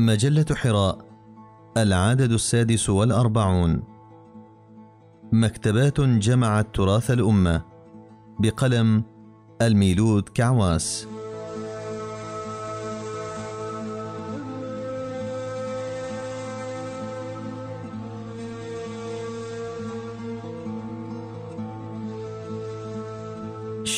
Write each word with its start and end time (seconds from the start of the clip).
مجلة 0.00 0.46
حراء 0.54 0.98
العدد 1.76 2.32
السادس 2.32 2.90
والأربعون. 2.90 3.82
مكتبات 5.32 6.00
جمعت 6.00 6.66
تراث 6.74 7.10
الأمة 7.10 7.62
بقلم 8.38 9.02
الميلود 9.62 10.28
كعواس. 10.28 11.06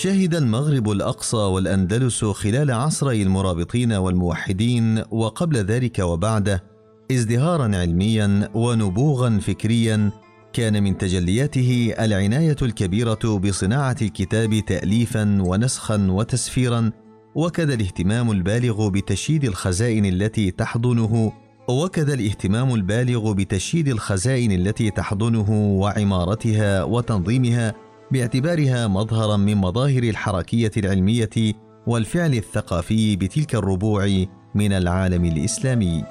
شهد 0.02 0.34
المغرب 0.34 0.90
الأقصى 0.90 1.36
والأندلس 1.36 2.24
خلال 2.24 2.70
عصري 2.70 3.22
المرابطين 3.22 3.92
والموحدين 3.92 5.02
وقبل 5.10 5.56
ذلك 5.56 5.98
وبعده 5.98 6.64
ازدهارا 7.12 7.76
علميا 7.76 8.48
ونبوغا 8.54 9.38
فكريا 9.38 10.10
كان 10.52 10.82
من 10.82 10.98
تجلياته 10.98 11.94
العناية 12.00 12.56
الكبيرة 12.62 13.38
بصناعة 13.38 13.96
الكتاب 14.02 14.62
تأليفا 14.66 15.42
ونسخا 15.42 16.06
وتسفيرا 16.10 16.92
وكذا 17.34 17.74
الاهتمام 17.74 18.30
البالغ 18.30 18.88
بتشييد 18.88 19.44
الخزائن 19.44 20.06
التي 20.06 20.50
تحضنه 20.50 21.32
وكذا 21.68 22.14
الاهتمام 22.14 22.74
البالغ 22.74 23.32
بتشييد 23.32 23.88
الخزائن 23.88 24.52
التي 24.52 24.90
تحضنه 24.90 25.50
وعمارتها 25.50 26.82
وتنظيمها 26.82 27.91
باعتبارها 28.12 28.88
مظهرا 28.88 29.36
من 29.36 29.54
مظاهر 29.54 30.02
الحركية 30.02 30.70
العلمية 30.76 31.54
والفعل 31.86 32.34
الثقافي 32.34 33.16
بتلك 33.16 33.54
الربوع 33.54 34.24
من 34.54 34.72
العالم 34.72 35.24
الإسلامي. 35.24 36.04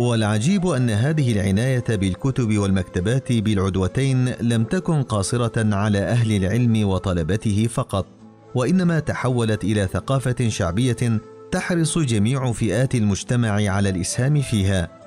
والعجيب 0.00 0.66
أن 0.66 0.90
هذه 0.90 1.32
العناية 1.32 1.84
بالكتب 1.88 2.58
والمكتبات 2.58 3.32
بالعدوتين 3.32 4.28
لم 4.28 4.64
تكن 4.64 5.02
قاصرة 5.02 5.74
على 5.74 5.98
أهل 5.98 6.36
العلم 6.36 6.88
وطلبته 6.88 7.66
فقط 7.70 8.06
وإنما 8.54 9.00
تحولت 9.00 9.64
إلى 9.64 9.86
ثقافة 9.86 10.48
شعبية 10.48 11.20
تحرص 11.52 11.98
جميع 11.98 12.52
فئات 12.52 12.94
المجتمع 12.94 13.70
على 13.70 13.88
الإسهام 13.88 14.40
فيها. 14.40 15.05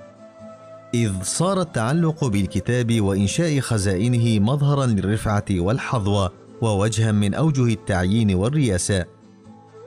إذ 0.94 1.12
صار 1.24 1.62
التعلق 1.62 2.26
بالكتاب 2.26 3.02
وإنشاء 3.02 3.60
خزائنه 3.60 4.40
مظهرا 4.46 4.86
للرفعة 4.86 5.46
والحظوة 5.52 6.32
ووجها 6.62 7.12
من 7.12 7.34
أوجه 7.34 7.74
التعيين 7.74 8.36
والرياسة. 8.36 9.06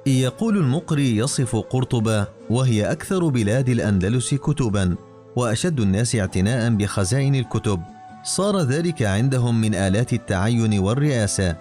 يقول 0.07 0.57
المقري 0.57 1.17
يصف 1.17 1.57
قرطبة 1.57 2.27
وهي 2.51 2.93
أكثر 2.93 3.29
بلاد 3.29 3.69
الأندلس 3.69 4.35
كتبا 4.35 4.97
وأشد 5.37 5.81
الناس 5.81 6.17
اعتناء 6.17 6.71
بخزائن 6.71 7.35
الكتب. 7.35 7.81
صار 8.25 8.61
ذلك 8.61 9.03
عندهم 9.03 9.61
من 9.61 9.75
آلات 9.75 10.13
التعين 10.13 10.79
والرئاسة، 10.79 11.57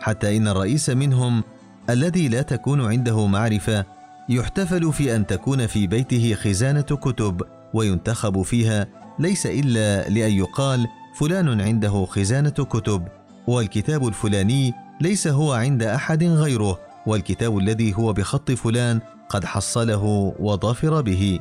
حتى 0.00 0.36
إن 0.36 0.48
الرئيس 0.48 0.90
منهم 0.90 1.44
الذي 1.90 2.28
لا 2.28 2.42
تكون 2.42 2.80
عنده 2.80 3.26
معرفة 3.26 3.84
يحتفل 4.28 4.92
في 4.92 5.16
أن 5.16 5.26
تكون 5.26 5.66
في 5.66 5.86
بيته 5.86 6.34
خزانة 6.34 6.80
كتب 6.82 7.42
وينتخب 7.74 8.42
فيها 8.42 8.86
ليس 9.18 9.46
إلا 9.46 10.08
لأن 10.08 10.32
يقال 10.32 10.86
فلان 11.14 11.60
عنده 11.60 12.04
خزانة 12.04 12.50
كتب 12.50 13.08
والكتاب 13.46 14.08
الفلاني 14.08 14.72
ليس 15.00 15.28
هو 15.28 15.52
عند 15.52 15.82
أحد 15.82 16.24
غيره 16.24 16.78
والكتاب 17.06 17.58
الذي 17.58 17.94
هو 17.94 18.12
بخط 18.12 18.50
فلان 18.50 19.00
قد 19.28 19.44
حصله 19.44 20.34
وظفر 20.38 21.00
به. 21.00 21.40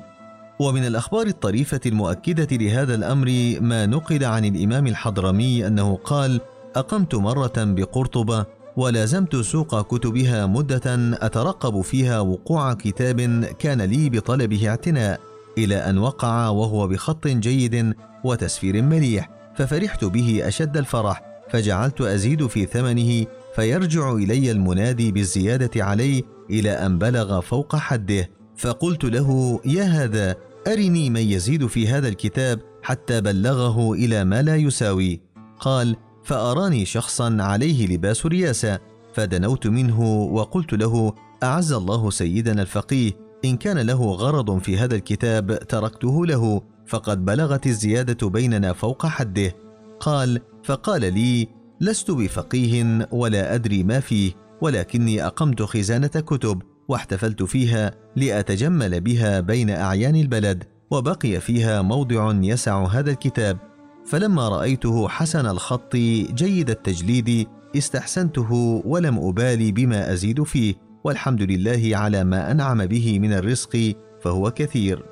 ومن 0.59 0.85
الأخبار 0.85 1.27
الطريفة 1.27 1.79
المؤكدة 1.85 2.57
لهذا 2.57 2.95
الأمر 2.95 3.57
ما 3.61 3.85
نقل 3.85 4.25
عن 4.25 4.45
الإمام 4.45 4.87
الحضرمي 4.87 5.67
أنه 5.67 5.95
قال 5.95 6.41
أقمت 6.75 7.15
مرة 7.15 7.53
بقرطبة 7.57 8.45
ولازمت 8.77 9.35
سوق 9.35 9.95
كتبها 9.95 10.45
مدة 10.45 10.81
أترقب 11.25 11.81
فيها 11.81 12.19
وقوع 12.19 12.73
كتاب 12.73 13.45
كان 13.59 13.81
لي 13.81 14.09
بطلبه 14.09 14.69
اعتناء. 14.69 15.32
إلى 15.57 15.75
أن 15.75 15.97
وقع 15.97 16.49
وهو 16.49 16.87
بخط 16.87 17.27
جيد 17.27 17.95
وتسفير 18.23 18.81
مليح 18.81 19.29
ففرحت 19.55 20.05
به 20.05 20.47
أشد 20.47 20.77
الفرح 20.77 21.21
فجعلت 21.49 22.01
أزيد 22.01 22.47
في 22.47 22.65
ثمنه 22.65 23.25
فيرجع 23.55 24.11
إلي 24.11 24.51
المنادي 24.51 25.11
بالزيادة 25.11 25.85
عليه 25.85 26.21
إلى 26.49 26.71
أن 26.71 26.97
بلغ 26.97 27.41
فوق 27.41 27.75
حده 27.75 28.29
فقلت 28.57 29.03
له 29.03 29.59
يا 29.65 29.83
هذا 29.83 30.35
أرني 30.67 31.09
من 31.09 31.21
يزيد 31.21 31.67
في 31.67 31.87
هذا 31.87 32.07
الكتاب 32.07 32.59
حتى 32.83 33.21
بلغه 33.21 33.93
إلى 33.93 34.23
ما 34.23 34.41
لا 34.41 34.55
يساوي. 34.55 35.21
قال 35.59 35.95
فأراني 36.23 36.85
شخصا 36.85 37.37
عليه 37.39 37.87
لباس 37.87 38.25
رياسه 38.25 38.79
فدنوت 39.13 39.67
منه 39.67 40.01
وقلت 40.23 40.73
له 40.73 41.13
أعز 41.43 41.71
الله 41.71 42.09
سيدنا 42.09 42.61
الفقيه 42.61 43.22
إن 43.45 43.57
كان 43.57 43.77
له 43.77 44.11
غرض 44.11 44.59
في 44.59 44.77
هذا 44.77 44.95
الكتاب 44.95 45.59
تركته 45.59 46.25
له 46.25 46.61
فقد 46.87 47.25
بلغت 47.25 47.67
الزيادة 47.67 48.29
بيننا 48.29 48.73
فوق 48.73 49.05
حده. 49.05 49.55
قال 49.99 50.41
فقال 50.63 51.13
لي 51.13 51.47
لست 51.81 52.11
بفقيه 52.11 53.07
ولا 53.11 53.55
أدري 53.55 53.83
ما 53.83 53.99
فيه 53.99 54.31
ولكني 54.61 55.25
أقمت 55.25 55.61
خزانة 55.61 56.07
كتب 56.07 56.61
واحتفلت 56.87 57.43
فيها 57.43 57.91
لأتجمل 58.15 59.01
بها 59.01 59.39
بين 59.39 59.69
أعيان 59.69 60.15
البلد 60.15 60.63
وبقي 60.91 61.39
فيها 61.39 61.81
موضع 61.81 62.33
يسع 62.41 62.85
هذا 62.85 63.11
الكتاب. 63.11 63.57
فلما 64.05 64.49
رأيته 64.49 65.07
حسن 65.07 65.45
الخط 65.45 65.95
جيد 65.95 66.69
التجليد 66.69 67.47
استحسنته 67.77 68.81
ولم 68.85 69.17
أبالي 69.17 69.71
بما 69.71 70.13
أزيد 70.13 70.43
فيه 70.43 70.75
والحمد 71.03 71.41
لله 71.41 71.97
على 71.97 72.23
ما 72.23 72.51
أنعم 72.51 72.85
به 72.85 73.19
من 73.19 73.33
الرزق 73.33 73.95
فهو 74.21 74.51
كثير. 74.51 75.03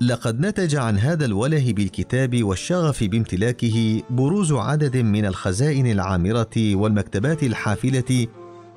لقد 0.00 0.40
نتج 0.40 0.76
عن 0.76 0.98
هذا 0.98 1.24
الوله 1.24 1.72
بالكتاب 1.72 2.44
والشغف 2.44 3.04
بامتلاكه 3.04 4.02
بروز 4.10 4.52
عدد 4.52 4.96
من 4.96 5.26
الخزائن 5.26 5.86
العامرة 5.86 6.74
والمكتبات 6.74 7.42
الحافلة 7.42 8.26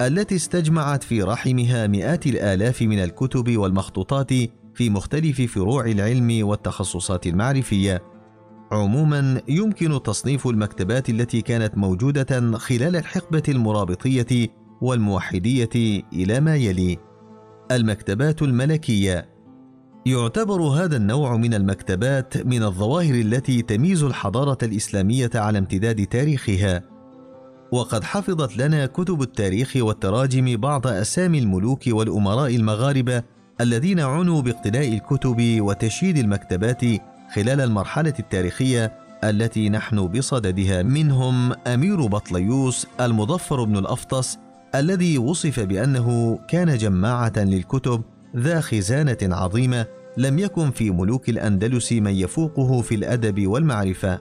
التي 0.02 0.36
استجمعت 0.36 1.04
في 1.04 1.22
رحمها 1.22 1.88
مئات 1.88 2.28
الآلاف 2.28 2.82
من 2.82 3.04
الكتب 3.04 3.58
والمخطوطات 3.58 4.32
في 4.76 4.90
مختلف 4.90 5.42
فروع 5.42 5.86
العلم 5.86 6.48
والتخصصات 6.48 7.28
المعرفية. 7.28 8.04
عموما 8.72 9.42
يمكن 9.48 10.04
تصنيف 10.04 10.48
المكتبات 10.48 11.10
التي 11.10 11.42
كانت 11.42 11.78
موجودة 11.78 12.58
خلال 12.58 12.96
الحقبة 12.96 13.44
المرابطية 13.50 14.48
والموحدية 14.82 16.04
إلى 16.14 16.40
ما 16.40 16.56
يلي. 16.56 16.98
المكتبات 17.72 18.42
الملكية. 18.42 19.30
يعتبر 20.06 20.62
هذا 20.62 20.98
النوع 20.98 21.38
من 21.38 21.54
المكتبات 21.54 22.46
من 22.46 22.64
الظواهر 22.64 23.14
التي 23.14 23.62
تميز 23.62 24.04
الحضارة 24.04 24.58
الإسلامية 24.64 25.32
على 25.36 25.58
امتداد 25.58 26.06
تاريخها. 26.06 26.84
وقد 27.72 28.04
حفظت 28.04 28.58
لنا 28.58 28.86
كتب 28.86 29.22
التاريخ 29.22 29.74
والتراجم 29.76 30.58
بعض 30.58 30.88
أسامي 30.88 31.40
الملوك 31.40 31.82
والأمراء 31.88 32.56
المغاربة 32.56 33.24
الذين 33.64 34.00
عنوا 34.00 34.42
باقتناء 34.42 34.94
الكتب 34.94 35.62
وتشييد 35.62 36.18
المكتبات 36.18 36.82
خلال 37.34 37.62
المرحلة 37.62 38.14
التاريخية 38.20 38.94
التي 39.24 39.70
نحن 39.70 40.08
بصددها 40.08 40.84
منهم 40.84 41.54
أمير 41.68 42.06
بطليوس 42.06 42.88
المظفر 43.02 43.64
بن 43.64 43.78
الأفطس 43.78 44.38
الذي 44.76 45.18
وصف 45.18 45.60
بأنه 45.60 46.40
كان 46.48 46.78
جماعة 46.78 47.34
للكتب 47.38 48.02
ذا 48.36 48.62
خزانة 48.62 49.18
عظيمة 49.24 49.86
لم 50.18 50.40
يكن 50.40 50.72
في 50.72 50.92
ملوك 50.92 51.30
الأندلس 51.30 51.92
من 51.92 52.12
يفوقه 52.12 52.82
في 52.82 52.96
الأدب 52.96 53.48
والمعرفة. 53.48 54.20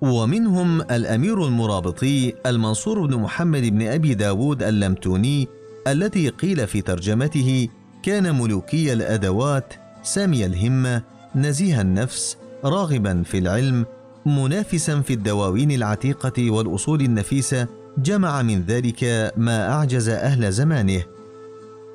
ومنهم 0.00 0.80
الأمير 0.80 1.44
المرابطي 1.46 2.34
المنصور 2.46 3.06
بن 3.06 3.16
محمد 3.16 3.62
بن 3.62 3.82
أبي 3.86 4.14
داود 4.14 4.62
اللمتوني 4.62 5.48
الذي 5.86 6.28
قيل 6.28 6.66
في 6.66 6.80
ترجمته 6.80 7.68
كان 8.06 8.34
ملوكي 8.34 8.92
الأدوات 8.92 9.74
سامي 10.02 10.46
الهمه 10.46 11.02
نزيه 11.34 11.80
النفس 11.80 12.36
راغبا 12.64 13.22
في 13.22 13.38
العلم 13.38 13.86
منافسا 14.26 15.00
في 15.00 15.12
الدواوين 15.12 15.70
العتيقة 15.70 16.50
والأصول 16.50 17.00
النفيسة 17.00 17.66
جمع 17.98 18.42
من 18.42 18.62
ذلك 18.62 19.32
ما 19.36 19.72
أعجز 19.72 20.08
أهل 20.08 20.52
زمانه. 20.52 21.02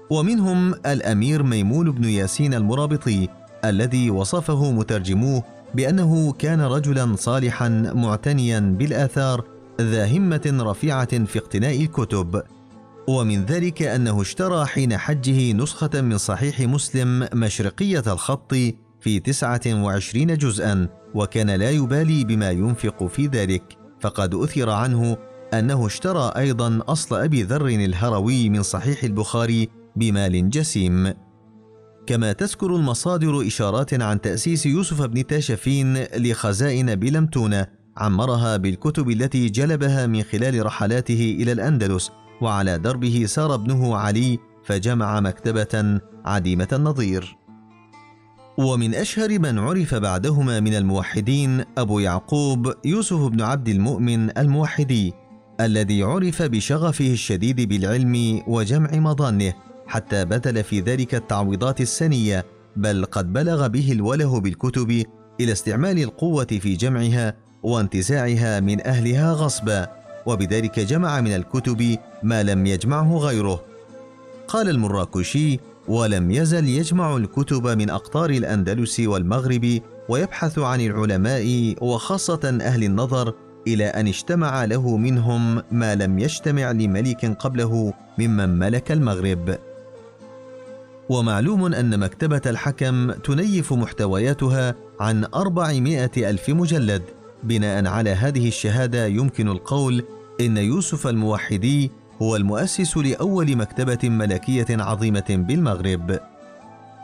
ومنهم 0.10 0.74
الأمير 0.74 1.44
ميمون 1.44 1.92
بن 1.92 2.04
ياسين 2.04 2.54
المرابطي 2.54 3.28
الذي 3.66 4.10
وصفه 4.10 4.72
مترجموه 4.72 5.44
بأنه 5.76 6.32
كان 6.32 6.62
رجلا 6.62 7.16
صالحا 7.16 7.70
معتنيا 7.96 8.60
بالآثار 8.60 9.46
ذا 9.82 10.18
همة 10.18 10.58
رفيعة 10.62 11.26
في 11.26 11.40
اقتناء 11.40 11.82
الكتب. 11.82 12.42
ومن 13.08 13.46
ذلك 13.46 13.82
أنه 13.82 14.22
اشترى 14.22 14.66
حين 14.66 14.98
حجه 14.98 15.54
نسخة 15.54 16.02
من 16.02 16.18
صحيح 16.18 16.60
مسلم 16.60 17.28
مشرقية 17.34 18.04
الخط 18.08 18.54
في 19.00 19.20
تسعة 19.20 19.62
وعشرين 19.68 20.38
جزءا 20.38 20.88
وكان 21.16 21.50
لا 21.50 21.70
يبالي 21.70 22.24
بما 22.24 22.52
ينفق 22.52 23.08
في 23.08 23.28
ذلك. 23.28 23.78
فقد 24.02 24.36
أثر 24.36 24.70
عنه 24.70 25.18
أنه 25.54 25.86
اشترى 25.86 26.32
أيضا 26.38 26.80
أصل 26.88 27.16
أبي 27.16 27.44
ذر 27.44 27.68
الهروي 27.68 28.50
من 28.50 28.64
صحيح 28.64 29.04
البخاري 29.04 29.70
بمال 29.96 30.50
جسيم. 30.50 31.14
كما 32.08 32.34
تذكر 32.34 32.76
المصادر 32.76 33.48
إشارات 33.48 34.02
عن 34.02 34.22
تأسيس 34.22 34.66
يوسف 34.66 35.02
بن 35.02 35.28
تاشفين 35.28 36.04
لخزائن 36.04 36.96
بلمتونة 36.96 37.68
عمرها 37.98 38.58
بالكتب 38.58 39.10
التي 39.10 39.50
جلبها 39.50 40.08
من 40.08 40.24
خلال 40.24 40.66
رحلاته 40.66 41.38
إلى 41.40 41.52
الأندلس. 41.52 42.12
وعلى 42.42 42.78
دربه 42.78 43.26
سار 43.28 43.54
ابنه 43.54 43.96
علي 43.96 44.40
فجمع 44.64 45.20
مكتبة 45.20 46.02
عديمة 46.26 46.68
النظير. 46.74 47.38
ومن 48.58 48.96
أشهر 48.96 49.40
من 49.40 49.60
عرف 49.60 49.96
بعدهما 49.96 50.60
من 50.60 50.76
الموحدين 50.76 51.64
أبو 51.78 52.00
يعقوب 52.00 52.74
يوسف 52.86 53.28
بن 53.28 53.42
عبد 53.42 53.70
المؤمن 53.70 54.38
الموحدي 54.38 55.14
الذي 55.62 56.04
عرف 56.04 56.42
بشغفه 56.42 57.08
الشديد 57.08 57.62
بالعلم 57.62 58.44
وجمع 58.48 58.90
مظانه 58.92 59.54
حتى 59.88 60.26
بذل 60.26 60.64
في 60.64 60.80
ذلك 60.80 61.16
التعويضات 61.16 61.82
السنية 61.82 62.46
بل 62.76 63.06
قد 63.06 63.34
بلغ 63.34 63.68
به 63.68 63.92
الوله 63.92 64.40
بالكتب 64.40 65.06
إلى 65.40 65.52
استعمال 65.52 66.04
القوة 66.04 66.46
في 66.46 66.76
جمعها 66.76 67.34
وانتزاعها 67.64 68.60
من 68.60 68.88
أهلها 68.88 69.34
غصبا. 69.34 70.01
وبذلك 70.26 70.80
جمع 70.80 71.22
من 71.22 71.36
الكتب 71.36 71.98
ما 72.24 72.44
لم 72.44 72.66
يجمعه 72.66 73.18
غيره. 73.18 73.64
قال 74.48 74.70
المراكشي 74.70 75.60
ولم 75.88 76.32
يزل 76.32 76.68
يجمع 76.68 77.18
الكتب 77.18 77.68
من 77.68 77.90
أقطار 77.90 78.30
الأندلس 78.30 79.00
والمغرب 79.00 79.82
ويبحث 80.10 80.60
عن 80.60 80.82
العلماء 80.82 81.76
وخاصة 81.82 82.58
أهل 82.62 82.84
النظر 82.84 83.34
إلى 83.68 83.86
أن 83.86 84.08
اجتمع 84.08 84.66
له 84.66 84.98
منهم 84.98 85.64
ما 85.72 85.96
لم 85.96 86.20
يجتمع 86.20 86.72
لملك 86.72 87.26
قبله 87.26 87.94
ممن 88.18 88.50
ملك 88.60 88.92
المغرب. 88.92 89.58
ومعلوم 91.10 91.74
أن 91.74 92.00
مكتبة 92.00 92.42
الحكم 92.46 93.12
تنيف 93.12 93.74
محتوياتها 93.74 94.76
عن 95.00 95.26
أربعمائة 95.26 96.30
ألف 96.30 96.50
مجلد. 96.50 97.02
بناء 97.44 97.88
على 97.88 98.10
هذه 98.10 98.48
الشهادة 98.48 99.06
يمكن 99.06 99.48
القول 99.48 100.04
إن 100.42 100.58
يوسف 100.58 101.08
الموحدي 101.08 101.92
هو 102.22 102.36
المؤسس 102.36 102.98
لأول 102.98 103.56
مكتبة 103.56 104.10
ملكية 104.10 104.66
عظيمة 104.70 105.26
بالمغرب. 105.30 106.20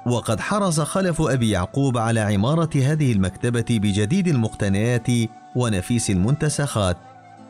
وقد 0.07 0.39
حرص 0.39 0.79
خلف 0.79 1.21
أبي 1.21 1.49
يعقوب 1.49 1.97
على 1.97 2.19
عمارة 2.19 2.69
هذه 2.75 3.11
المكتبة 3.11 3.65
بجديد 3.69 4.27
المقتنيات 4.27 5.07
ونفيس 5.55 6.09
المنتسخات 6.09 6.97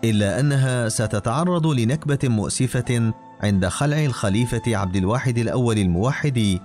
إلا 0.04 0.40
أنها 0.40 0.90
ستتعرض 0.90 1.68
لنكبة 1.68 2.20
مؤسفة 2.24 3.14
عند 3.42 3.68
خلع 3.68 4.06
الخليفة 4.06 4.78
عبد 4.78 4.96
الواحد 4.96 5.38
الأول 5.38 5.78
الموحد 5.78 6.60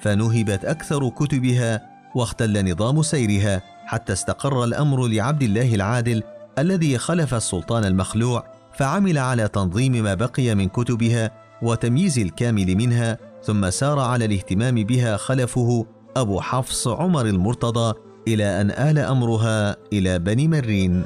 فنهبت 0.00 0.64
أكثر 0.64 1.08
كتبها 1.08 1.89
واختل 2.14 2.72
نظام 2.72 3.02
سيرها 3.02 3.62
حتى 3.86 4.12
استقر 4.12 4.64
الأمر 4.64 5.06
لعبد 5.06 5.42
الله 5.42 5.74
العادل 5.74 6.22
الذي 6.58 6.98
خلف 6.98 7.34
السلطان 7.34 7.84
المخلوع 7.84 8.44
فعمل 8.72 9.18
على 9.18 9.48
تنظيم 9.48 9.92
ما 9.92 10.14
بقي 10.14 10.54
من 10.54 10.68
كتبها 10.68 11.30
وتمييز 11.62 12.18
الكامل 12.18 12.76
منها 12.76 13.18
ثم 13.44 13.70
سار 13.70 13.98
على 13.98 14.24
الاهتمام 14.24 14.74
بها 14.74 15.16
خلفه 15.16 15.86
أبو 16.16 16.40
حفص 16.40 16.88
عمر 16.88 17.26
المرتضى 17.26 17.94
إلى 18.28 18.60
أن 18.60 18.70
آل 18.70 18.98
أمرها 18.98 19.76
إلى 19.92 20.18
بني 20.18 20.48
مرين. 20.48 21.04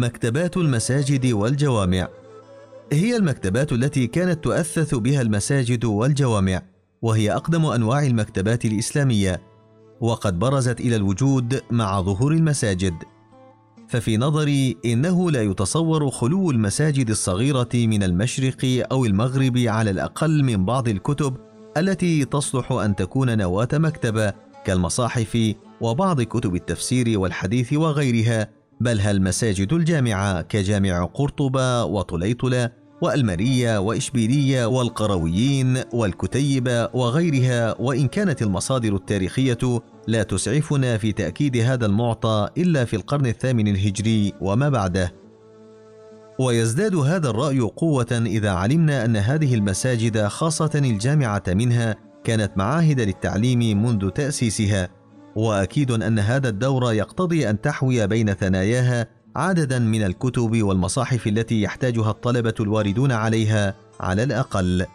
مكتبات 0.00 0.56
المساجد 0.56 1.26
والجوامع. 1.32 2.08
هي 2.92 3.16
المكتبات 3.16 3.72
التي 3.72 4.06
كانت 4.06 4.44
تؤثث 4.44 4.94
بها 4.94 5.22
المساجد 5.22 5.84
والجوامع 5.84 6.62
وهي 7.02 7.32
أقدم 7.32 7.66
أنواع 7.66 8.06
المكتبات 8.06 8.64
الإسلامية 8.64 9.40
وقد 10.00 10.38
برزت 10.38 10.80
إلى 10.80 10.96
الوجود 10.96 11.60
مع 11.70 12.00
ظهور 12.00 12.32
المساجد. 12.32 12.94
ففي 13.88 14.16
نظري 14.16 14.76
إنه 14.84 15.30
لا 15.30 15.42
يتصور 15.42 16.10
خلو 16.10 16.50
المساجد 16.50 17.10
الصغيرة 17.10 17.68
من 17.74 18.02
المشرق 18.02 18.86
أو 18.92 19.04
المغرب 19.04 19.58
على 19.58 19.90
الأقل 19.90 20.44
من 20.44 20.64
بعض 20.64 20.88
الكتب 20.88 21.36
التي 21.76 22.24
تصلح 22.24 22.72
أن 22.72 22.96
تكون 22.96 23.38
نواة 23.38 23.68
مكتبة 23.72 24.32
كالمصاحف 24.64 25.54
وبعض 25.80 26.22
كتب 26.22 26.54
التفسير 26.54 27.18
والحديث 27.18 27.72
وغيرها 27.72 28.48
بل 28.80 29.00
هل 29.00 29.22
مساجد 29.22 29.72
الجامعة 29.72 30.42
كجامع 30.42 31.04
قرطبة 31.04 31.84
وطليطلة 31.84 32.70
والمرية 33.02 33.78
وإشبيلية 33.78 34.66
والقرويين 34.66 35.82
والكتيبة 35.92 36.88
وغيرها 36.94 37.80
وإن 37.80 38.08
كانت 38.08 38.42
المصادر 38.42 38.94
التاريخية 38.94 39.58
لا 40.06 40.22
تسعفنا 40.22 40.98
في 40.98 41.12
تأكيد 41.12 41.56
هذا 41.56 41.86
المعطى 41.86 42.48
إلا 42.58 42.84
في 42.84 42.96
القرن 42.96 43.26
الثامن 43.26 43.68
الهجري 43.68 44.32
وما 44.40 44.68
بعده. 44.68 45.12
ويزداد 46.38 46.94
هذا 46.94 47.30
الرأي 47.30 47.60
قوة 47.60 48.22
إذا 48.26 48.50
علمنا 48.50 49.04
أن 49.04 49.16
هذه 49.16 49.54
المساجد 49.54 50.26
خاصة 50.26 50.70
الجامعة 50.74 51.42
منها 51.48 51.96
كانت 52.24 52.52
معاهد 52.56 53.00
للتعليم 53.00 53.82
منذ 53.82 54.10
تأسيسها 54.10 54.88
وأكيد 55.36 55.90
أن 55.90 56.18
هذا 56.18 56.48
الدور 56.48 56.92
يقتضي 56.92 57.50
أن 57.50 57.60
تحوي 57.60 58.06
بين 58.06 58.34
ثناياها 58.34 59.06
عددا 59.36 59.78
من 59.78 60.02
الكتب 60.02 60.62
والمصاحف 60.62 61.26
التي 61.26 61.62
يحتاجها 61.62 62.10
الطلبة 62.10 62.54
الواردون 62.60 63.12
عليها 63.12 63.74
على 64.00 64.22
الأقل. 64.22 64.86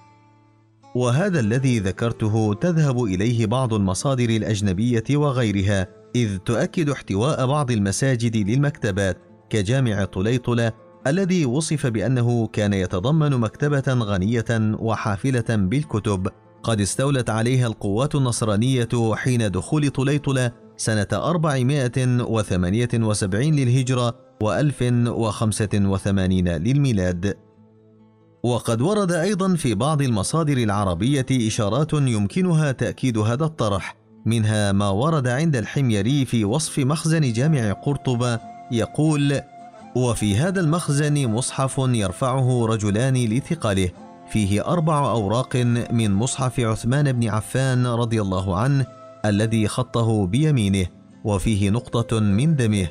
وهذا 0.96 1.40
الذي 1.40 1.80
ذكرته 1.80 2.54
تذهب 2.54 3.04
إليه 3.04 3.46
بعض 3.46 3.74
المصادر 3.74 4.30
الأجنبية 4.30 5.04
وغيرها 5.12 5.88
إذ 6.16 6.38
تؤكد 6.38 6.90
احتواء 6.90 7.48
بعض 7.48 7.72
المساجد 7.72 8.38
للمكتبات 8.38 9.18
كجامع 9.50 10.06
طليطلة 10.06 10.72
الذي 11.08 11.46
وصف 11.46 11.88
بأنه 11.88 12.48
كان 12.48 12.74
يتضمن 12.74 13.32
مكتبة 13.32 13.84
غنية 13.88 14.76
وحافلة 14.80 15.46
بالكتب. 15.50 16.28
قد 16.64 16.82
استولت 16.82 17.30
عليها 17.30 17.68
القوات 17.68 18.16
النصرانية 18.16 18.90
حين 19.16 19.52
دخول 19.52 19.90
طليطلة 19.90 20.52
سنة 20.78 21.08
478 21.14 23.56
للهجرة 23.56 24.16
و1085 24.44 26.08
للميلاد. 26.08 27.38
وقد 28.44 28.82
ورد 28.82 29.12
أيضا 29.12 29.56
في 29.56 29.76
بعض 29.76 30.02
المصادر 30.02 30.58
العربية 30.58 31.26
إشارات 31.32 31.94
يمكنها 31.94 32.72
تأكيد 32.72 33.18
هذا 33.18 33.46
الطرح، 33.46 33.96
منها 34.26 34.72
ما 34.72 34.90
ورد 34.90 35.28
عند 35.28 35.56
الحميري 35.56 36.26
في 36.26 36.46
وصف 36.46 36.80
مخزن 36.80 37.34
جامع 37.34 37.72
قرطبة 37.72 38.40
يقول: 38.72 39.42
وفي 39.96 40.36
هذا 40.36 40.62
المخزن 40.62 41.28
مصحف 41.28 41.78
يرفعه 41.78 42.66
رجلان 42.66 43.14
لثقله 43.14 43.90
فيه 44.32 44.66
أربع 44.66 45.12
أوراق 45.12 45.56
من 45.92 46.12
مصحف 46.12 46.60
عثمان 46.60 47.12
بن 47.12 47.30
عفان 47.30 47.88
رضي 47.88 48.22
الله 48.22 48.58
عنه 48.58 48.86
الذي 49.26 49.68
خطه 49.68 50.28
بيمينه 50.28 50.86
وفيه 51.24 51.70
نقطة 51.70 52.20
من 52.20 52.56
دمه. 52.56 52.88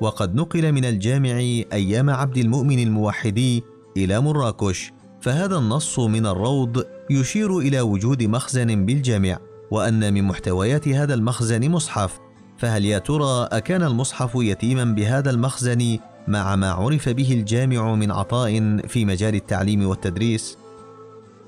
وقد 0.00 0.34
نقل 0.34 0.72
من 0.72 0.84
الجامع 0.84 1.38
أيام 1.72 2.10
عبد 2.10 2.36
المؤمن 2.36 2.78
الموحدي 2.78 3.62
إلى 3.96 4.20
مراكش. 4.20 4.92
فهذا 5.20 5.56
النص 5.56 5.98
من 5.98 6.26
الروض 6.26 6.84
يشير 7.10 7.58
إلى 7.58 7.80
وجود 7.80 8.22
مخزن 8.22 8.86
بالجامع 8.86 9.38
وأن 9.70 10.14
من 10.14 10.24
محتويات 10.24 10.88
هذا 10.88 11.14
المخزن 11.14 11.70
مصحف. 11.70 12.18
فهل 12.58 12.84
يا 12.84 12.98
ترى 12.98 13.48
أكان 13.52 13.82
المصحف 13.82 14.30
يتيما 14.34 14.84
بهذا 14.84 15.30
المخزن 15.30 15.98
مع 16.28 16.56
ما 16.56 16.70
عرف 16.70 17.08
به 17.08 17.32
الجامع 17.32 17.94
من 17.94 18.10
عطاء 18.10 18.76
في 18.88 19.04
مجال 19.04 19.34
التعليم 19.34 19.86
والتدريس؟ 19.86 20.63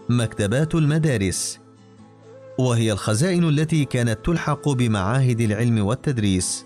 مكتبات 0.09 0.75
المدارس. 0.75 1.59
وهي 2.59 2.93
الخزائن 2.93 3.49
التي 3.49 3.85
كانت 3.85 4.19
تلحق 4.25 4.69
بمعاهد 4.69 5.41
العلم 5.41 5.87
والتدريس. 5.87 6.65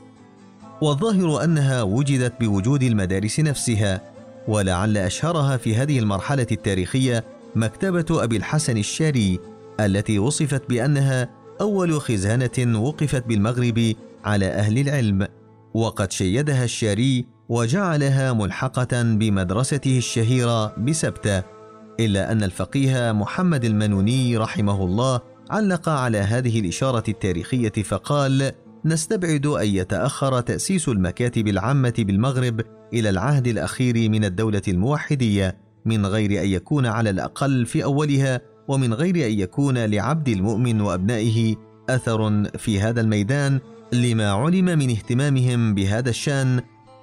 والظاهر 0.82 1.44
أنها 1.44 1.82
وجدت 1.82 2.40
بوجود 2.40 2.82
المدارس 2.82 3.40
نفسها 3.40 4.00
ولعل 4.48 4.96
أشهرها 4.96 5.56
في 5.56 5.76
هذه 5.76 5.98
المرحلة 5.98 6.46
التاريخية 6.52 7.24
مكتبة 7.54 8.24
أبي 8.24 8.36
الحسن 8.36 8.76
الشاري 8.76 9.38
التي 9.80 10.18
وصفت 10.18 10.68
بأنها 10.68 11.28
أول 11.60 12.00
خزانة 12.00 12.80
وقفت 12.80 13.26
بالمغرب 13.26 13.94
على 14.24 14.46
أهل 14.46 14.78
العلم. 14.78 15.28
وقد 15.74 16.12
شيدها 16.12 16.64
الشاري 16.64 17.26
وجعلها 17.48 18.32
ملحقة 18.32 19.02
بمدرسته 19.02 19.98
الشهيرة 19.98 20.74
بسبتة. 20.76 21.59
إلا 22.00 22.32
أن 22.32 22.42
الفقيه 22.42 23.12
محمد 23.12 23.64
المنوني 23.64 24.36
رحمه 24.36 24.84
الله 24.84 25.20
علق 25.50 25.88
على 25.88 26.18
هذه 26.18 26.60
الإشارة 26.60 27.04
التاريخية 27.08 27.82
فقال 27.84 28.52
نستبعد 28.84 29.46
أن 29.46 29.66
يتأخر 29.66 30.40
تأسيس 30.40 30.88
المكاتب 30.88 31.48
العامة 31.48 31.94
بالمغرب 31.98 32.60
إلى 32.92 33.10
العهد 33.10 33.46
الأخير 33.46 34.10
من 34.10 34.24
الدولة 34.24 34.62
الموحدية 34.68 35.56
من 35.84 36.06
غير 36.06 36.42
أن 36.42 36.48
يكون 36.48 36.86
على 36.86 37.10
الأقل 37.10 37.66
في 37.66 37.84
أولها 37.84 38.40
ومن 38.68 38.94
غير 38.94 39.14
أن 39.26 39.38
يكون 39.38 39.78
لعبد 39.78 40.28
المؤمن 40.28 40.80
وأبنائه 40.80 41.56
أثر 41.90 42.44
في 42.58 42.80
هذا 42.80 43.00
الميدان 43.00 43.60
لما 43.92 44.30
علم 44.30 44.64
من 44.64 44.90
اهتمامهم 44.90 45.74
بهذا 45.74 46.10
الشأن 46.10 46.60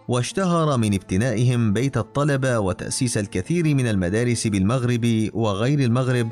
واشتهر 0.07 0.77
من 0.77 0.93
ابتنائهم 0.93 1.73
بيت 1.73 1.97
الطلبه 1.97 2.59
وتأسيس 2.59 3.17
الكثير 3.17 3.63
من 3.75 3.87
المدارس 3.87 4.47
بالمغرب 4.47 5.29
وغير 5.33 5.79
المغرب 5.79 6.29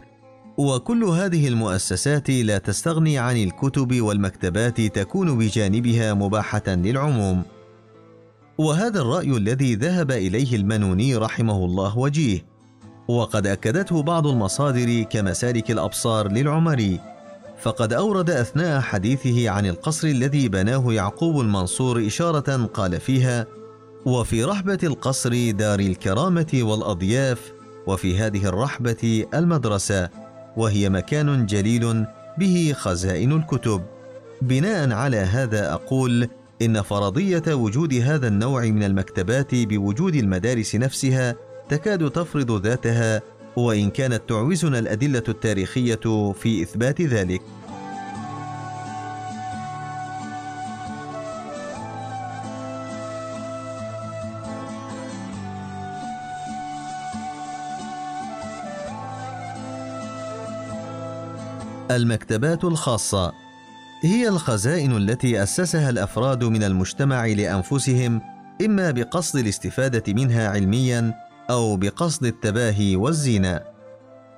وكل 0.58 1.04
هذه 1.04 1.48
المؤسسات 1.48 2.30
لا 2.30 2.58
تستغني 2.58 3.18
عن 3.18 3.38
الكتب 3.38 4.02
والمكتبات 4.02 4.82
تكون 4.82 5.38
بجانبها 5.38 6.14
مباحة 6.14 6.64
للعموم. 6.68 7.44
وهذا 8.58 9.02
الرأي 9.02 9.38
الذي 9.38 9.76
ذهب 9.76 10.12
إليه 10.12 10.56
المنوني 10.56 11.16
رحمه 11.16 11.66
الله 11.66 11.98
وجيه 11.98 12.46
وقد 13.08 13.48
أكدته 13.48 14.04
بعض 14.04 14.28
المصادر 14.28 15.04
كمسالك 15.04 15.72
الأبصار 15.72 16.32
للعمري 16.32 17.00
فقد 17.58 17.94
أورد 17.94 18.30
أثناء 18.30 18.82
حديثه 18.82 19.50
عن 19.50 19.66
القصر 19.66 20.08
الذي 20.08 20.50
بناه 20.50 20.94
يعقوب 20.94 21.40
المنصور 21.40 22.08
إشارة 22.08 22.66
قال 22.66 23.00
فيها 23.00 23.46
وفي 24.06 24.44
رحبة 24.44 24.80
القصر 24.84 25.52
دار 25.52 25.80
الكرامة 25.80 26.48
والأضياف 26.54 27.54
وفي 27.88 28.18
هذه 28.18 28.46
الرحبة 28.46 29.26
المدرسة 29.34 30.10
وهي 30.58 30.90
مكان 30.90 31.46
جليل 31.46 32.06
به 32.38 32.74
خزائن 32.78 33.32
الكتب. 33.32 33.82
بناء 34.42 34.92
على 34.92 35.18
هذا 35.18 35.74
أقول 35.74 36.28
إن 36.62 36.82
فرضية 36.82 37.44
وجود 37.54 37.94
هذا 37.94 38.28
النوع 38.28 38.66
من 38.66 38.84
المكتبات 38.84 39.56
بوجود 39.56 40.16
المدارس 40.16 40.76
نفسها 40.76 41.36
تكاد 41.70 42.12
تفرض 42.12 42.66
ذاتها 42.66 43.22
وإن 43.56 43.90
كانت 43.90 44.22
تعوزنا 44.30 44.80
الأدلة 44.80 45.24
التاريخية 45.30 46.34
في 46.34 46.62
إثبات 46.62 47.02
ذلك. 47.02 47.42
المكتبات 61.92 62.64
الخاصة. 62.64 63.34
هي 64.04 64.28
الخزائن 64.28 64.98
التي 64.98 65.44
أسسها 65.44 65.90
الأفراد 65.90 66.44
من 66.44 66.64
المجتمع 66.64 67.26
لأنفسهم 67.26 68.22
إما 68.66 68.92
بقصد 68.92 69.40
الاستفادة 69.40 70.14
منها 70.14 70.50
علميا 70.50 71.14
أو 71.50 71.78
بقصد 71.78 72.26
التباهي 72.26 72.96
والزينه 72.96 73.60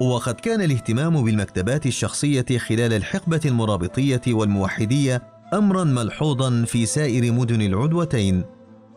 وقد 0.01 0.33
كان 0.33 0.61
الاهتمام 0.61 1.23
بالمكتبات 1.23 1.85
الشخصية 1.85 2.45
خلال 2.57 2.93
الحقبة 2.93 3.41
المرابطية 3.45 4.21
والموحدية 4.27 5.21
امرا 5.53 5.83
ملحوظا 5.83 6.65
في 6.65 6.85
سائر 6.85 7.31
مدن 7.31 7.61
العدوتين. 7.61 8.43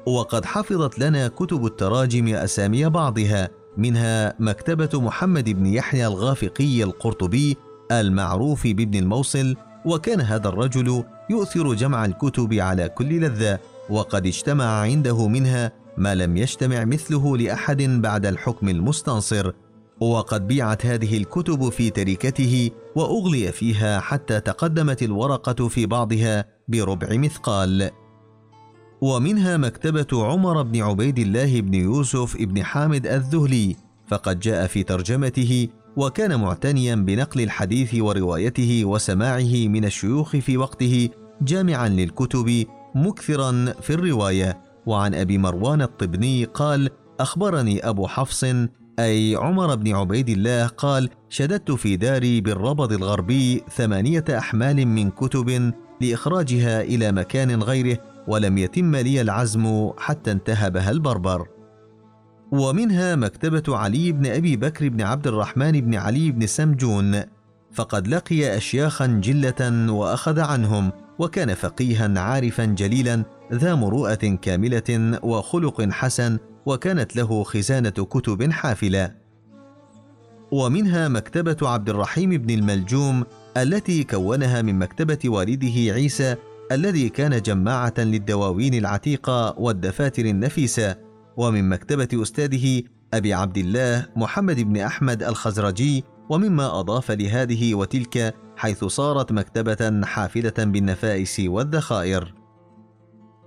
وقد 0.07 0.45
حفظت 0.45 0.99
لنا 0.99 1.28
كتب 1.28 1.66
التراجم 1.66 2.35
أسامي 2.35 2.88
بعضها 2.88 3.49
منها 3.76 4.35
مكتبة 4.38 5.00
محمد 5.00 5.50
بن 5.50 5.66
يحيى 5.66 6.07
الغافقي 6.07 6.83
القرطبي 6.83 7.57
المعروف 7.93 8.67
بابن 8.67 8.99
الموصل 8.99 9.57
وكان 9.85 10.21
هذا 10.21 10.49
الرجل 10.49 11.05
يؤثر 11.31 11.75
جمع 11.75 12.05
الكتب 12.05 12.55
على 12.55 12.89
كل 12.89 13.21
لذة 13.21 13.59
وقد 13.91 14.27
اجتمع 14.27 14.65
عنده 14.65 15.29
منها 15.29 15.73
ما 15.99 16.15
لم 16.15 16.37
يجتمع 16.37 16.85
مثله 16.85 17.37
لأحد 17.37 17.83
بعد 17.83 18.27
الحكم 18.27 18.69
المستنصر. 18.69 19.53
وقد 20.01 20.47
بيعت 20.49 20.87
هذه 20.87 21.17
الكتب 21.17 21.69
في 21.69 21.91
تركته 21.91 22.71
وأغلي 22.97 23.53
فيها 23.53 24.01
حتى 24.01 24.41
تقدمت 24.41 25.03
الورقة 25.03 25.69
في 25.69 25.87
بعضها 25.87 26.45
بربع 26.69 27.09
مثقال. 27.17 27.91
ومنها 29.01 29.57
مكتبة 29.57 30.25
عمر 30.27 30.63
بن 30.63 30.83
عبيد 30.83 31.19
الله 31.19 31.61
بن 31.61 31.75
يوسف 31.75 32.37
بن 32.37 32.65
حامد 32.65 33.07
الذهلي 33.07 33.77
فقد 34.09 34.41
جاء 34.41 34.67
في 34.67 34.83
ترجمته 34.83 35.69
وكان 36.00 36.40
معتنيا 36.40 36.95
بنقل 36.95 37.40
الحديث 37.40 37.95
وروايته 37.95 38.85
وسماعه 38.85 39.69
من 39.69 39.85
الشيوخ 39.85 40.37
في 40.37 40.57
وقته 40.57 41.09
جامعا 41.42 41.88
للكتب 41.88 42.66
مكثرا 42.95 43.75
في 43.80 43.95
الرواية. 43.95 44.62
وعن 44.87 45.14
أبي 45.14 45.38
مروان 45.38 45.83
الطبني 45.83 46.45
قال 46.45 46.90
أخبرني 47.21 47.88
أبو 47.88 48.07
حفص 48.07 48.45
أي 48.99 49.37
عمر 49.37 49.75
بن 49.75 49.95
عبيد 49.95 50.28
الله 50.28 50.66
قال 50.66 51.11
شددت 51.28 51.71
في 51.71 51.97
داري 51.97 52.40
بالربض 52.40 52.92
الغربي 52.92 53.62
ثمانية 53.76 54.25
أحمال 54.30 54.87
من 54.87 55.11
كتب 55.11 55.73
لإخراجها 56.00 56.83
إلى 56.83 57.12
مكان 57.12 57.62
غيره 57.62 57.99
ولم 58.28 58.59
يتم 58.59 58.97
لي 58.97 59.21
العزم 59.21 59.90
حتى 59.99 60.33
انتهبها 60.33 60.90
البربر. 60.90 61.60
ومنها 62.52 63.16
مكتبة 63.16 63.76
علي 63.76 64.12
بن 64.12 64.26
أبي 64.26 64.57
بكر 64.57 64.88
بن 64.88 65.02
عبد 65.02 65.26
الرحمن 65.26 65.73
بن 65.73 65.95
علي 65.95 66.30
بن 66.30 66.47
سمجون. 66.47 67.23
فقد 67.73 68.09
لقي 68.09 68.57
أشياخا 68.57 69.07
جلة 69.07 69.92
وأخذ 69.92 70.40
عنهم 70.40 70.92
وكان 71.19 71.54
فقيها 71.54 72.21
عارفا 72.21 72.64
جليلا 72.64 73.25
ذا 73.52 73.75
مروءة 73.75 74.38
كاملة 74.42 75.19
وخلق 75.23 75.90
حسن 75.90 76.38
وكانت 76.66 77.16
له 77.16 77.42
خزانة 77.42 77.90
كتب 77.90 78.52
حافلة. 78.52 79.14
ومنها 80.52 81.09
مكتبة 81.09 81.69
عبد 81.69 81.88
الرحيم 81.88 82.30
بن 82.30 82.50
الملجوم 82.50 83.25
التي 83.57 84.04
كونها 84.04 84.62
من 84.62 84.78
مكتبة 84.78 85.19
والده 85.25 85.92
عيسى 85.92 86.37
الذي 86.73 87.09
كان 87.09 87.42
جماعة 87.42 87.95
للدواوين 87.99 88.75
العتيقة 88.75 89.54
والدفاتر 89.59 90.25
النفيسة. 90.25 91.10
ومن 91.37 91.69
مكتبة 91.69 92.23
أستاذه 92.23 92.83
أبي 93.15 93.35
عبد 93.35 93.59
الله 93.59 94.07
محمد 94.17 94.61
بن 94.61 94.77
أحمد 94.77 95.23
الخزرجي 95.23 96.05
ومما 96.31 96.81
أضاف 96.81 97.11
لهذه 97.11 97.75
وتلك 97.75 98.35
حيث 98.57 98.85
صارت 98.85 99.33
مكتبة 99.33 100.07
حافلة 100.07 100.55
بالنفائس 100.59 101.41
والذخائر. 101.41 102.35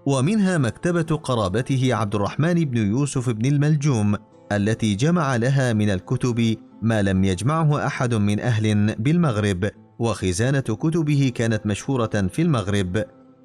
ومنها 0.06 0.58
مكتبة 0.58 1.16
قرابته 1.16 1.96
عبد 1.96 2.16
الرحمن 2.16 2.54
بن 2.54 2.78
يوسف 2.78 3.30
بن 3.30 3.46
الملجوم 3.46 4.16
التي 4.52 4.96
جمع 4.96 5.36
لها 5.36 5.74
من 5.74 5.90
الكتب 5.90 6.58
ما 6.82 7.02
لم 7.02 7.24
يجمعه 7.24 7.88
أحد 7.88 8.14
من 8.14 8.40
أهل 8.40 8.96
بالمغرب، 8.96 9.70
وخزانة 10.00 10.60
كتبه 10.60 11.32
كانت 11.36 11.66
مشهورة 11.66 12.28
في 12.28 12.42
المغرب. 12.42 13.04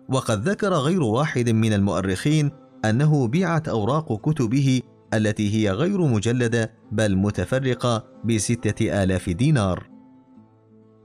وقد 0.08 0.48
ذكر 0.48 0.72
غير 0.72 1.02
واحد 1.02 1.50
من 1.50 1.72
المؤرخين 1.72 2.50
أنه 2.84 3.26
بيعت 3.26 3.68
أوراق 3.68 4.20
كتبه 4.30 4.82
التي 5.14 5.54
هي 5.54 5.70
غير 5.70 6.00
مجلدة 6.06 6.72
بل 6.92 7.16
متفرقة 7.16 8.04
بستة 8.24 9.02
آلاف 9.02 9.30
دينار. 9.30 9.88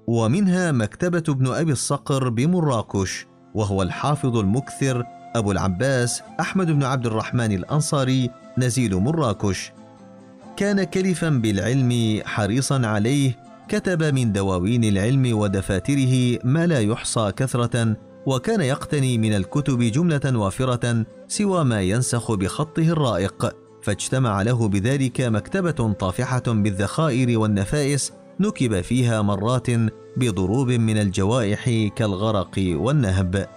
ومنها 0.08 0.72
مكتبة 0.72 1.24
ابن 1.30 1.48
أبي 1.48 1.72
الصقر 1.72 2.30
بمراكش 2.30 3.28
وهو 3.54 3.82
الحافظ 3.82 4.38
المكثر 4.38 5.04
أبو 5.36 5.52
العباس 5.52 6.22
أحمد 6.40 6.72
بن 6.72 6.84
عبد 6.84 7.06
الرحمن 7.06 7.52
الأنصاري 7.52 8.30
نزيل 8.58 8.96
مراكش. 8.96 9.72
كان 10.58 10.84
كلفا 10.84 11.30
بالعلم 11.30 12.22
حريصا 12.26 12.88
عليه 12.88 13.44
كتب 13.68 14.04
من 14.04 14.32
دواوين 14.32 14.84
العلم 14.84 15.38
ودفاتره 15.38 16.40
ما 16.44 16.68
لا 16.68 16.80
يحصى 16.80 17.32
كثرة 17.36 17.96
وكان 18.26 18.62
يقتني 18.62 19.18
من 19.18 19.34
الكتب 19.34 19.80
جملة 19.80 20.38
وافرة 20.38 21.06
سوى 21.38 21.64
ما 21.64 21.82
ينسخ 21.82 22.32
بخطه 22.32 22.90
الرائق 22.90 23.56
فاجتمع 23.82 24.42
له 24.42 24.68
بذلك 24.68 25.22
مكتبة 25.22 25.94
طافحة 25.94 26.44
بالذخائر 26.48 27.40
والنفائس 27.40 28.14
نكب 28.40 28.82
فيها 28.82 29.22
مرات 29.22 29.68
بضروب 30.18 30.72
من 30.72 30.98
الجوائح 30.98 31.90
كالغرق 31.96 32.52
والنهب. 32.58 33.48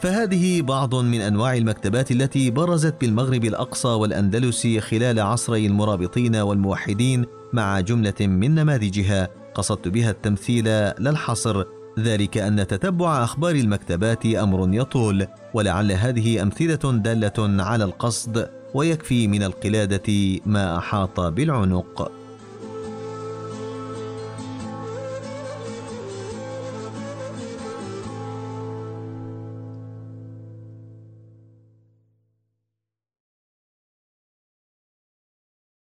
فهذه 0.00 0.62
بعض 0.62 0.94
من 0.94 1.20
أنواع 1.20 1.56
المكتبات 1.56 2.10
التي 2.10 2.50
برزت 2.50 3.00
بالمغرب 3.00 3.44
الأقصى 3.44 3.88
والأندلس 3.88 4.66
خلال 4.66 5.20
عصري 5.20 5.66
المرابطين 5.66 6.36
والموحدين 6.36 7.26
مع 7.52 7.80
جملة 7.80 8.20
من 8.20 8.54
نماذجها 8.54 9.28
قصدت 9.54 9.88
بها 9.88 10.10
التمثيل 10.10 10.64
لا 10.64 11.10
الحصر 11.10 11.64
ذلك 11.98 12.38
أن 12.38 12.66
تتبع 12.66 13.24
أخبار 13.24 13.54
المكتبات 13.54 14.26
أمر 14.26 14.74
يطول 14.74 15.26
ولعل 15.54 15.92
هذه 15.92 16.42
أمثلة 16.42 16.92
دالة 16.92 17.62
على 17.62 17.84
القصد 17.84 18.48
ويكفي 18.74 19.28
من 19.28 19.42
القلادة 19.42 20.38
ما 20.46 20.78
أحاط 20.78 21.20
بالعنق. 21.20 22.15